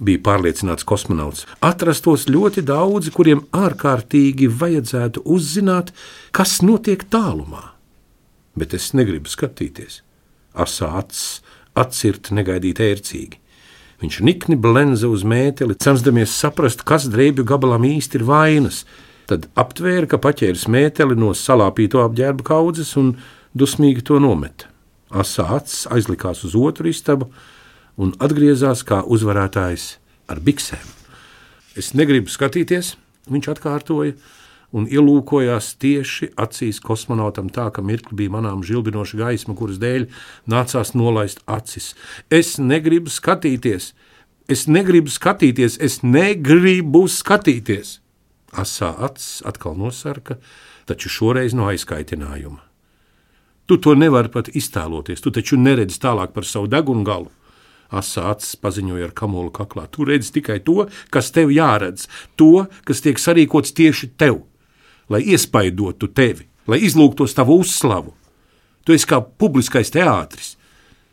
[0.03, 1.45] Bija pārliecināts kosmonauts.
[1.62, 5.93] Atrastos ļoti daudzi, kuriem ārkārtīgi vajadzētu uzzināt,
[6.35, 7.69] kas notiek tālumā.
[8.59, 10.01] Bet es negribu skatīties.
[10.59, 11.41] Asā acis,
[11.79, 13.38] atsirt negaidīt ērcīgi.
[14.03, 18.83] Viņš nikni blenza uz mēteli, censdamies saprast, kas drēbju gabalam īsti ir vainas.
[19.31, 23.15] Tad aptvēra, ka paķēris mēteli no salāpīto apģērba kaudzes un
[23.55, 24.67] dusmīgi to nometa.
[25.15, 27.31] Asāts aizlikās uz otru istabu
[27.96, 29.96] un atgriezās kā uzvarētājs
[30.33, 30.85] ar biksēm.
[31.76, 32.94] Es negribu skatīties,
[33.33, 34.14] viņš atkārtoja,
[34.72, 40.09] un ielūkojās tieši acīs kosmonautam tā, ka mirkli bija manām žilbinoša gaisma, kuras dēļ
[40.48, 41.92] nācās nolaist acis.
[42.33, 43.92] Es negribu skatīties,
[44.48, 47.98] es negribu skatīties, es negribu skatīties.
[48.52, 50.37] Asā acis atkal nosarka,
[50.88, 52.61] taču šoreiz no aizkaitinājuma.
[53.68, 55.22] Tu to nevari pat iztēloties.
[55.24, 57.31] Tu taču neredzi tālāk par savu degunu galu.
[57.92, 59.85] Asa acis paziņoja ar kamolu kaklā.
[59.92, 62.09] Tu redzi tikai to, kas tev jāredz,
[62.40, 64.40] to, kas tiek sarīkots tieši tev,
[65.12, 68.14] lai iespaidotu tevi, lai izlūgtos tavu uzslavu.
[68.83, 70.57] Tu esi kā publiskais teātris.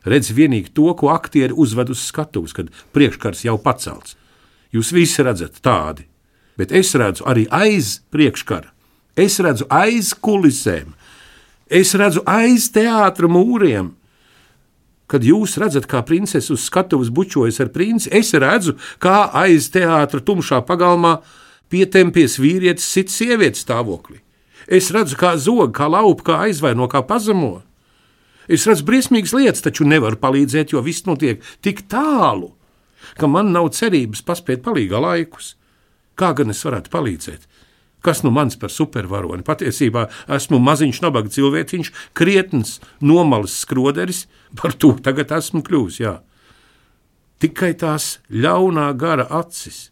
[0.08, 4.16] Redz vienīgi to, ko aktieri uzved uz skatuves, kad priekškars jau pacelts.
[4.72, 6.06] Jūs visi redzat tādi,
[6.58, 8.72] bet es redzu arī aiz priekškara.
[9.20, 10.94] Es redzu aiz kulisēm,
[11.68, 13.92] es redzu aiz teātra mūriem,
[15.10, 20.22] Kad jūs redzat, kā princese uz skatuves bučojas ar princi, es redzu, kā aiz teātra
[20.22, 21.16] tumšā pagalmā
[21.74, 24.22] pietempies vīrietis sit sievietes stāvoklī.
[24.70, 27.64] Es redzu, kā zog, kā laupa, kā aizvaino, kā pazemo.
[28.50, 32.52] Es redzu briesmīgas lietas, taču nevaru palīdzēt, jo viss notiek tik tālu,
[33.18, 35.56] ka man nav cerības paspēt palīgā laikus.
[36.18, 37.46] Kā gan es varētu palīdzēt?
[38.06, 39.44] Kas nu mans par supervaroni?
[39.44, 40.06] Patiesībā
[40.38, 44.26] esmu maziņš, nabaga cilvēciņš, krietns, nomalis skroderis,
[44.60, 46.00] par to tagad esmu kļuvis.
[46.00, 46.20] Jā.
[47.44, 49.90] Tikai tās ļaunā gara acis,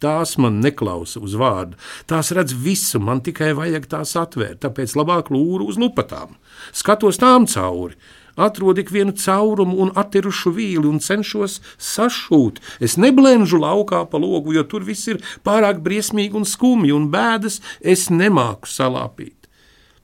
[0.00, 1.76] tās man neklausa uz vārdu,
[2.08, 6.36] tās redz visu, man tikai vajag tās atvērt, tāpēc labāk lūru uz lupatām,
[6.76, 7.96] skatos tām cauri,
[8.36, 12.60] atrodu ik vienu caurumu un attirušu vīli un cenšos sašūt.
[12.80, 17.60] Es neblēņu laukā pa logu, jo tur viss ir pārāk briesmīgi un skumji, un bēdas
[17.80, 19.50] es nemāku salāpīt.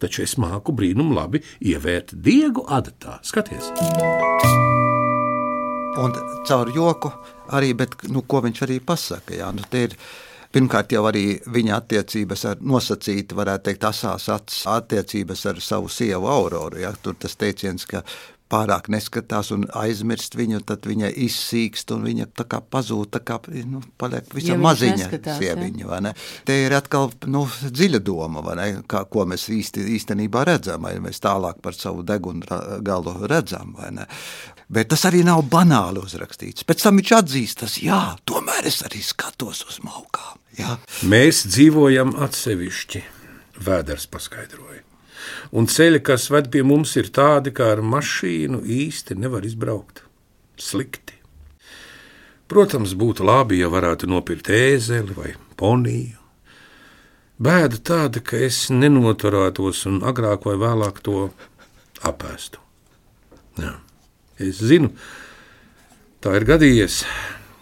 [0.02, 3.20] Taču es māku brīnum labi ievērt diegu adatā.
[3.22, 3.70] Skaties!
[6.02, 6.14] Un
[6.48, 7.12] caur joku
[7.52, 9.36] arī, bet nu, ko viņš arī pasaka?
[9.36, 9.94] Jā, nu, ir,
[10.52, 14.28] Pirmkārt, jau arī viņa attiecības ar nosacītu, varētu teikt, asās
[14.68, 16.82] attiecības ar savu sievu Auroru.
[16.82, 16.92] Ja?
[17.02, 18.02] Tur tas teiciens, ka
[18.52, 23.38] pārāk neskatās un aizmirst viņu, tad viņa izsīkst un viņa tā kā pazūd, tā kā
[23.68, 25.86] nu, paliek visam ja maziņa sieviņa.
[25.88, 26.12] Ja?
[26.48, 28.44] Te ir atkal nu, dziļa doma,
[28.88, 33.74] kā, ko mēs īsti, īstenībā redzam, vai mēs tālāk par savu degunu galu redzam.
[34.72, 36.66] Bet tas arī nav banāli uzrakstīts.
[36.68, 40.38] Pēc tam viņš atzīst, tas jā, tomēr es arī skatos uz maukām.
[40.58, 40.76] Jā.
[41.08, 43.04] Mēs dzīvojam atsevišķi,
[43.62, 44.91] Vēders paskaidroja.
[45.52, 50.04] Un ceļi, kas ved pie mums, ir tādi, kā ar mašīnu īsti nevar izbraukt.
[50.60, 51.18] Slikti.
[52.52, 56.18] Protams, būtu labi, ja varētu nopirkt ēzeli vai poniju.
[57.42, 61.30] Bēda tāda, ka es nenoturētos un agrāk vai vēlāk to
[62.06, 62.60] apēstu.
[63.58, 63.72] Jā.
[64.42, 64.90] Es zinu,
[66.22, 67.02] tā ir gadījies.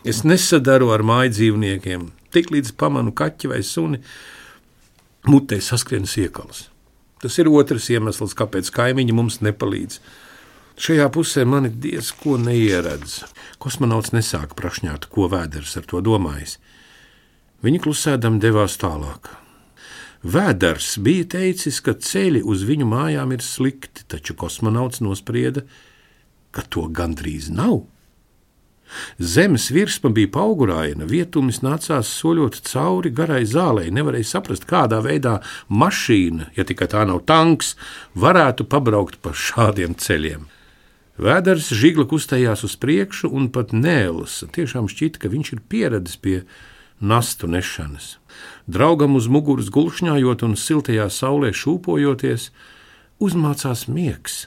[0.07, 2.09] Es nesadaru ar māju dzīvniekiem.
[2.35, 4.01] Tiklīdz pamanu kaķi vai suni,
[5.29, 6.66] mutē saskrienas iekalas.
[7.20, 10.00] Tas ir otrs iemesls, kāpēc kaimiņi mums nepalīdz.
[10.80, 13.18] Šajā pusē mani diez ko neieredz.
[13.61, 16.56] Kosmonauts nesāka prašņāt, ko vēders ar to domājis.
[17.61, 19.28] Viņi klusēdam devās tālāk.
[20.24, 25.66] Vēders bija teicis, ka ceļi uz viņu mājām ir slikti, taču kosmonauts nosprieda,
[26.56, 27.83] ka to gandrīz nav.
[29.18, 33.90] Zemes virsma bija auguraina, vietumis nācās soļot cauri garai zālei.
[33.94, 37.76] Nevarēja saprast, kādā veidā mašīna, ja tikai tā nav tanks,
[38.14, 40.48] varētu pabraukt pa šādiem ceļiem.
[41.20, 44.48] Vēders žigla kustējās uz priekšu un pat nēlasa.
[44.48, 46.38] Tiešām šķita, ka viņš ir pieradis pie
[47.00, 48.14] nastu nešanas.
[48.64, 52.48] Draugam uz muguras gulšņājot un siltajā saulē šūpojoties,
[53.20, 54.46] uzmācās miegs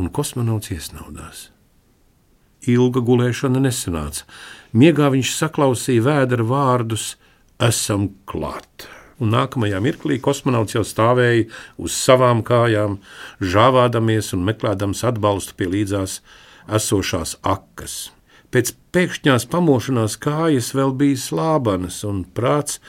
[0.00, 1.50] un kosmonauts iesnaudās.
[2.68, 4.26] Ilga gulēšana nesanāca.
[4.76, 7.14] Miegā viņš saklausīja vēdera vārdus:
[7.60, 8.88] Esam klāt!
[9.20, 12.96] Un nākamajā mirklī kosmonauts jau stāvēja uz savām kājām,
[13.40, 16.20] žāvādamies un meklējams atbalstu pie līdzās
[16.72, 17.98] esošās akas.
[18.50, 22.80] Pēc pēkšņās pamošanās kājas vēl bija slābanas un prāts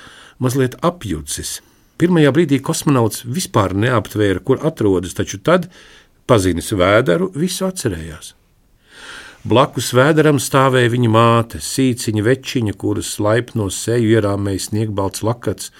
[0.41, 1.59] mazliet apjucis.
[2.01, 5.67] Pirmajā brīdī kosmonauts vispār neaptvēra, kur atrodas, taču tad
[6.25, 8.33] pazinis vēderu, visu atcerējās.
[9.41, 15.71] Blakus vēderam stāvēja viņa māte, sīciņa večiņa, kuras laipno seju ierāmēja sniegbalts lakats,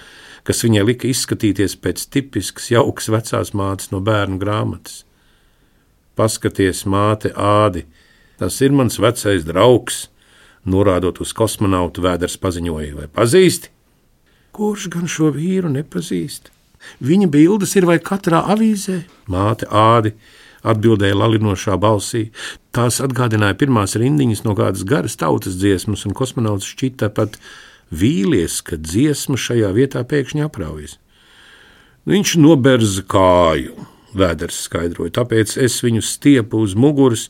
[0.41, 5.03] kas viņai lika izskatīties pēc tipiskas, jaukas vecās mātes no bērnu grāmatas.
[6.17, 7.85] Paskaties, māte, ādi,
[8.41, 10.07] tas ir mans vecais draugs,
[10.65, 13.69] norādot uz kosmonautu vēders paziņoja, vai pazīsti?
[14.57, 16.49] Kurš gan šo vīru nepazīst?
[16.97, 20.15] Viņa bildes ir vai katrā avīzē, māte ādi,
[20.67, 22.29] atbildēja lalinošā balsī.
[22.75, 27.37] Tās atgādināja pirmās rindiņas no kādas garas tautas dziesmas, un kosmonauts šķita pat
[27.91, 30.97] vīlies, ka dziesma šajā vietā pēkšņi apraujas.
[32.09, 33.75] Viņš noberza kāju,
[34.17, 37.29] vēders skaidroja, tāpēc es viņu stiepu uz muguras.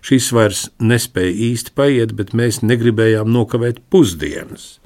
[0.00, 4.78] Šis vairs nespēja īsti paiet, bet mēs negribējām nokavēt pusdienas.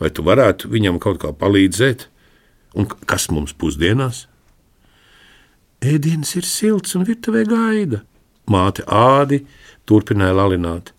[0.00, 2.08] Vai tu varētu viņam kaut kā palīdzēt?
[2.74, 4.24] Un kas mums pusdienās?
[5.84, 8.02] Ēdiens ir silts un virtuvē gaida.
[8.50, 9.42] Māte ādi
[9.88, 10.92] turpināja lalināt.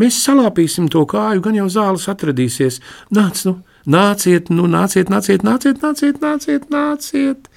[0.00, 2.80] Mēs salāpīsim to kāju, gan jau zāles atradīsies.
[3.14, 7.50] Nāc, nu, nāciet, nu, nāciet, nāciet, nāciet, nāciet, nāciet, nāciet.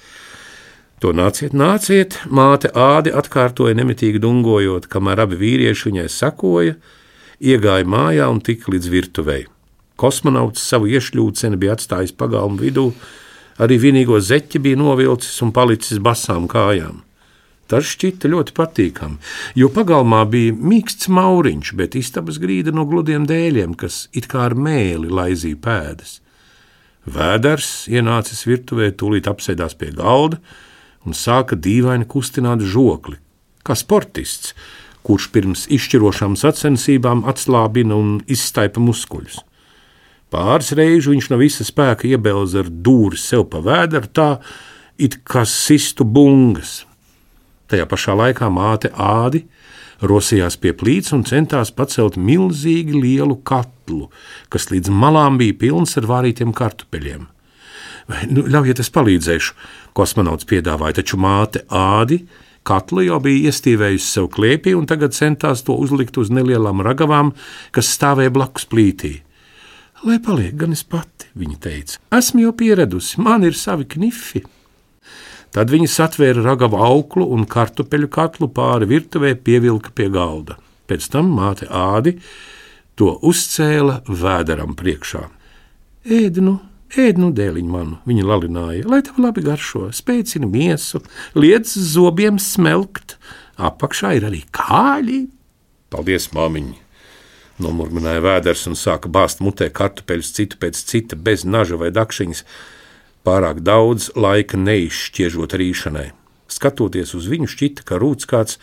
[1.02, 6.78] To nāciet, nāciet, māte ādi atkārtoja nemitīgi dungojot, kamēr abi vīrieši viņai sekoja,
[7.40, 9.42] iegāja mājā un tika līdz virtuvei.
[10.00, 12.86] Kosmonauts savu iešļūceni bija atstājis pagalmu vidū,
[13.62, 17.02] arī vienīgo zeķi bija novilcis un palicis basām kājām.
[17.70, 19.16] Tas šķita ļoti patīkami,
[19.56, 24.56] jo pagalmā bija mīksts mauriņš, bet istabas grīda no gludiem dēļiem, kas it kā ar
[24.58, 26.18] mēli laizīja pēdas.
[27.04, 30.40] Vēders ienācis virtuvē, tūlīt apsēdās pie galda
[31.04, 33.18] un sāka dīvaini kustināt žokli,
[33.64, 34.54] kā sportists,
[35.04, 39.42] kurš pirms izšķirošām sacensībām atslābina un izstaipa muskuļus.
[40.34, 44.28] Pāris reizes viņš no visa spēka iebelza ar dūri sev pa vēderu, tā
[44.98, 46.82] it kā sistu bungas,
[47.74, 49.40] Tajā pašā laikā māte ādi
[50.04, 54.10] rosījās pie plīts un centās pacelt milzīgi lielu katlu,
[54.52, 57.24] kas līdz malām bija pilns ar vārītiem kartupeļiem.
[58.28, 59.54] Nu, ļaujiet, es palīdzēšu,
[59.96, 62.20] kosmonauts piedāvāja, taču māte ādi
[62.68, 67.32] katlu jau bija iestīvējusi sev kliepī un tagad centās to uzlikt uz nelielām ragavām,
[67.72, 69.22] kas stāvēja blakus plītī.
[70.04, 74.42] Lai paliek gan es pati, viņa teica, esmu jau pieradusi, man ir savi knifi.
[75.54, 80.58] Tad viņi satvēra ragavu auklu un kartupeļu katlu pāri virtuvē, pievilka pie galda.
[80.90, 82.18] Pēc tam māte ādi
[83.00, 85.24] to uzcēla vēderam priekšā.
[86.04, 86.58] Ēdinu,
[87.00, 91.00] ēdinu dēliņu manu, viņa lalināja, lai tev labi garšo, spēcina miesu,
[91.32, 93.16] liec zobiem smelkt,
[93.56, 95.22] apakšā ir arī kāļi.
[95.94, 96.83] Paldies, māmiņa!
[97.62, 102.42] Nomurmināja vēders un sāka bāzt mutē kartupeļus citu pēc cita, bez naža vai dakšiņas
[103.24, 106.08] pārāk daudz laika neizšķiežot rīšanai.
[106.50, 108.58] Skatoties uz viņu, šķita, ka rūts kāds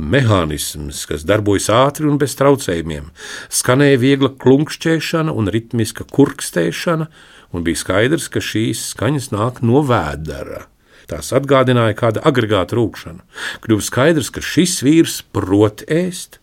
[0.00, 3.12] mehānisms, kas darbojas ātri un bez traucējumiem.
[3.52, 7.10] Skanēja viegla klunkšķēšana un ritmiska kurkstēšana,
[7.52, 10.64] un bija skaidrs, ka šīs skaņas nāk no vēdera.
[11.10, 13.24] Tās atgādināja kāda agregāta rūkšana.
[13.64, 16.39] Kļuva skaidrs, ka šis vīrs prot ēst,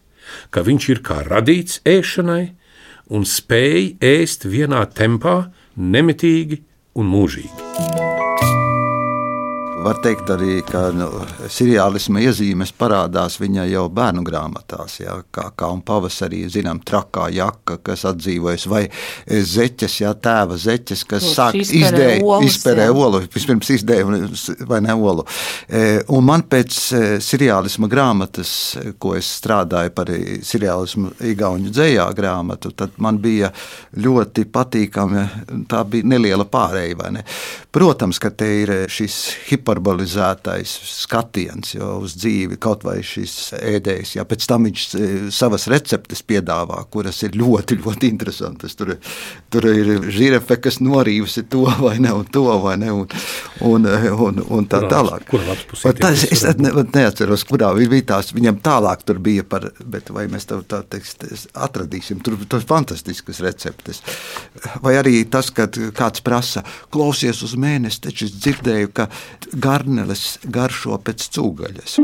[0.49, 2.43] ka viņš ir kā radīts ēšanai
[3.13, 6.63] un spēj ēst vienā tempā, nemitīgi
[6.97, 7.96] un mūžīgi.
[9.87, 11.05] Var teikt arī, ka nu,
[11.47, 17.77] seriālisma iezīmes parādās viņa jau bērnu grāmatās, jā, kā, kā un pavasarī, zinām, trakā jaka,
[17.85, 18.81] kas atdzīvojas, vai
[19.27, 24.09] zeķes, jā, tēva zeķes, kas Kurš sāk izdēja, izperē olu, vispirms izdēja
[24.67, 25.23] vai ne olu.
[25.69, 25.85] E,
[26.17, 28.51] Un man pēc e, seriālisma grāmatas,
[28.99, 30.11] ko es strādāju par
[30.51, 33.53] seriālismu Igauņu dzējā grāmatu, tad man bija
[33.95, 35.25] ļoti patīkami,
[35.71, 37.25] tā bija neliela pārēja, vai ne?
[37.71, 39.17] Protams, ka te ir šis
[39.77, 40.71] hiperbolizētais
[41.03, 44.15] skatiens uz dzīvi, kaut vai šis ēdējs.
[44.17, 48.75] Jā, pēc tam viņš e, savas receptes piedāvā, kuras ir ļoti, ļoti interesantas.
[48.77, 48.95] Tur,
[49.53, 53.07] tur ir žirefe, kas norīvusi to vai ne, un to vai ne, un,
[53.61, 55.27] un, un, un tā Kurā- tālāk.
[55.31, 60.27] kurā tas, es ne, neatceros, kurā bija tās, viņam tālāk tur bija par, bet vai
[60.31, 61.15] mēs tev tā teiks,
[61.53, 64.01] atradīsim, tur tur fantastiskas receptes.
[64.83, 66.63] Vai arī tas, kad kāds prasa,
[66.93, 69.07] klausies uz mēnesi, taču es dzirdēju, ka
[69.67, 71.97] garneles garšo pēc cūgaļas.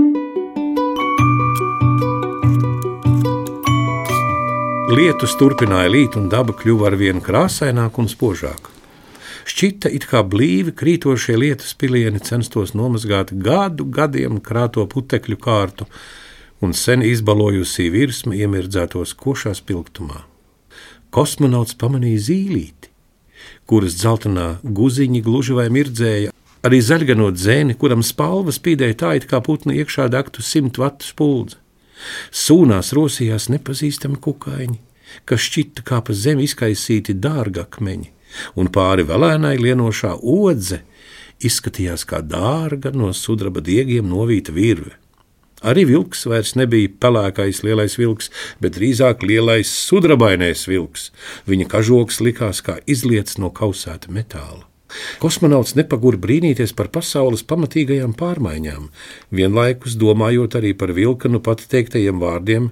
[4.93, 8.69] Lietus turpināja līt, un daba kļuva ar vien krāsaināka un spožāka.
[9.49, 15.87] Šķita, it kā blīvi krītošie lietus pilieni censtos nomazgāt gadu gadiem krāto putekļu kārtu,
[16.63, 20.21] un sen izbalojusī virsma iemirdzētos košā spilgtumā.
[21.15, 22.91] Kosmonauts pamanīja zīlīti,
[23.67, 26.31] kuras dzeltenā guziņi gluži vai mirdzēja,
[26.63, 31.59] arī zaļganot zēni, kuram spalva spīdēja tā, it kā putna iekšā degtu simt vatu spuldze.
[32.35, 34.79] Sūnās rosījās nepazīstami kukaiņi,
[35.29, 38.09] kas šķita kā pa zemi izkaisīti dārgakmeņi,
[38.59, 40.81] un pāri velēnai lienošā odze
[41.43, 44.97] izskatījās kā dārga no sudraba diegiem novīta virve.
[45.63, 48.27] Arī vilks vairs nebija pelēkais lielais vilks,
[48.59, 51.07] bet drīzāk lielais sudrabainais vilks.
[51.47, 54.72] Viņa kažoks likās kā izlietas no kausēta metāla.
[55.23, 58.89] Kosmonauts nepagur brīnīties par pasaules pamatīgajām pārmaiņām,
[59.33, 62.69] vienlaikus domājot arī par vilka nu pat teiktajiem vārdiem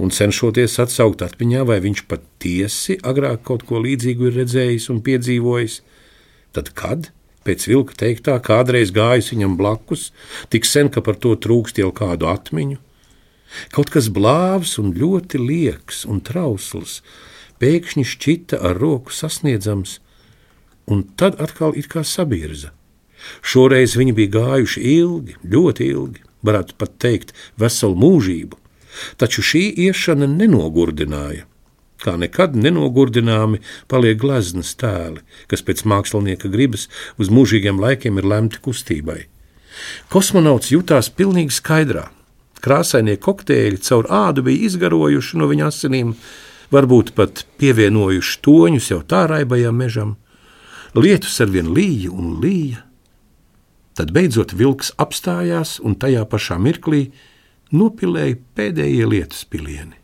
[0.00, 5.82] un cenšoties atsaukt atmiņā, vai viņš patiesi agrāk kaut ko līdzīgu ir redzējis un piedzīvojis.
[6.56, 7.10] Tad kad?
[7.44, 10.08] Pēc vilka teiktā, kādreiz gājis viņam blakus,
[10.48, 12.78] tik sen, ka par to trūkst jau kādu atmiņu.
[13.74, 17.02] Kaut kas blāvs un ļoti lieks un trausls,
[17.60, 19.98] pēkšņi šķita ar roku sasniedzams,
[20.86, 22.72] un tad atkal it kā sabirza.
[23.40, 28.60] Šoreiz viņi bija gājuši ilgi, ļoti ilgi, varētu pat teikt, veselu mūžību.
[29.16, 31.46] taču šī iešana nenogurdināja.
[32.04, 38.60] Kā nekad nenogurdināmi paliek gleznas tēli, kas pēc mākslinieka gribas uz mūžīgiem laikiem ir lemti
[38.60, 39.24] kustībai.
[40.12, 42.10] Kosmonauts jutās pilnīgi skaidrā.
[42.64, 46.12] Krāsainie kokteļi caur ādu bija izgarojuši no viņa asinīm,
[46.72, 50.14] varbūt pat pievienojuši toņus jau tā raibajam mežam.
[50.94, 52.84] Lietus ar vien līja un līja.
[53.98, 57.08] Tad beidzot vilks apstājās un tajā pašā mirklī
[57.74, 59.98] nopilēja pēdējie lietus pilieni.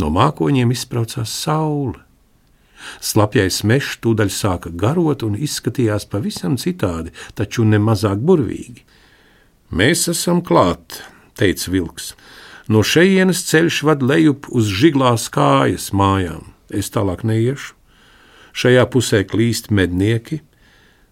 [0.00, 2.00] No mākoņiem izsprācās saule.
[3.00, 8.84] Slapjais mežs tūdaļ sāka garot un izskatījās pavisam citādi, taču ne mazāk burvīgi.
[9.68, 11.02] Mēs esam klāt,
[11.36, 12.12] teica vilks.
[12.72, 16.52] No šejienes ceļš vad lejup uz žiglās kājas mājām.
[16.72, 17.74] Es tālāk neiešu.
[18.54, 20.40] Šajā pusē klīst mednieki.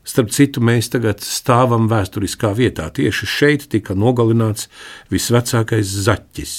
[0.07, 2.89] Starp citu, mēs tagad stāvam vēsturiskā vietā.
[2.91, 4.69] Tieši šeit tika nogalināts
[5.11, 6.57] visvecākais zaķis.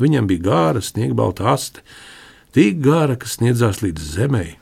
[0.00, 1.84] Viņam bija gāra, sniegbalta aste,
[2.52, 4.56] tik gāra, ka sniedzās līdz zemei.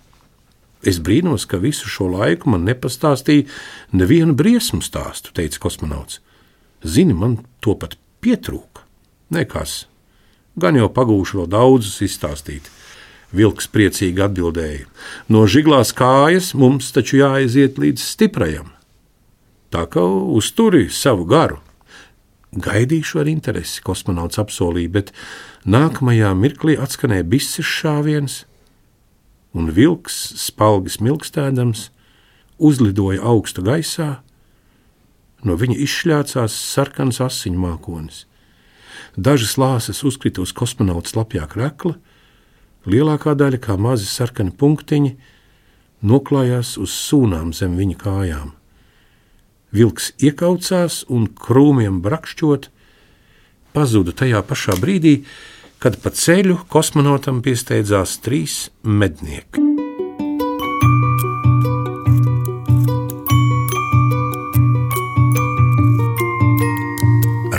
[0.85, 3.49] Es brīnos, ka visu šo laiku man nepastāstīja
[3.97, 6.21] nevienu briesmu stāstu, teica kosmonauts.
[6.85, 8.85] Zini, man to pat pietrūka.
[9.35, 9.87] Nekas,
[10.61, 12.69] gan jau pagūšu vēl daudzus izstāstīt.
[13.35, 14.87] Vilks priecīgi atbildēja:
[15.29, 18.71] No žiglās kājas mums taču jāaiziet līdz stiprajam.
[19.75, 20.05] Tā kā
[20.39, 21.59] uzturi savu garu.
[22.55, 25.11] Gaidīšu ar interesi, kosmonauts apsolīja, bet
[25.67, 28.45] nākamajā mirklī atskanēja bises šāviens,
[29.55, 31.89] un vilks, spalgi smilkstēdams,
[32.63, 34.21] uzlidoja augstu gaisā.
[35.43, 38.23] No viņa izšļācās sarkans asiņu mākonis.
[39.19, 41.99] Dažas lāses uzkrita uz kosmonauta slapjā krekla,
[42.91, 45.15] lielākā daļa, kā mazi sarkani punktiņi,
[46.05, 48.53] noklājās uz sūnām zem viņa kājām.
[49.75, 52.71] Vilks iekaucās un krūmiem brakšķot,
[53.75, 55.17] pazuda tajā pašā brīdī,
[55.83, 59.65] kad pa ceļu kosmonautam piesteidzās trīs mednieki.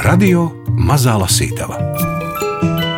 [0.06, 0.48] Radio
[0.78, 1.95] Mazā Lasītava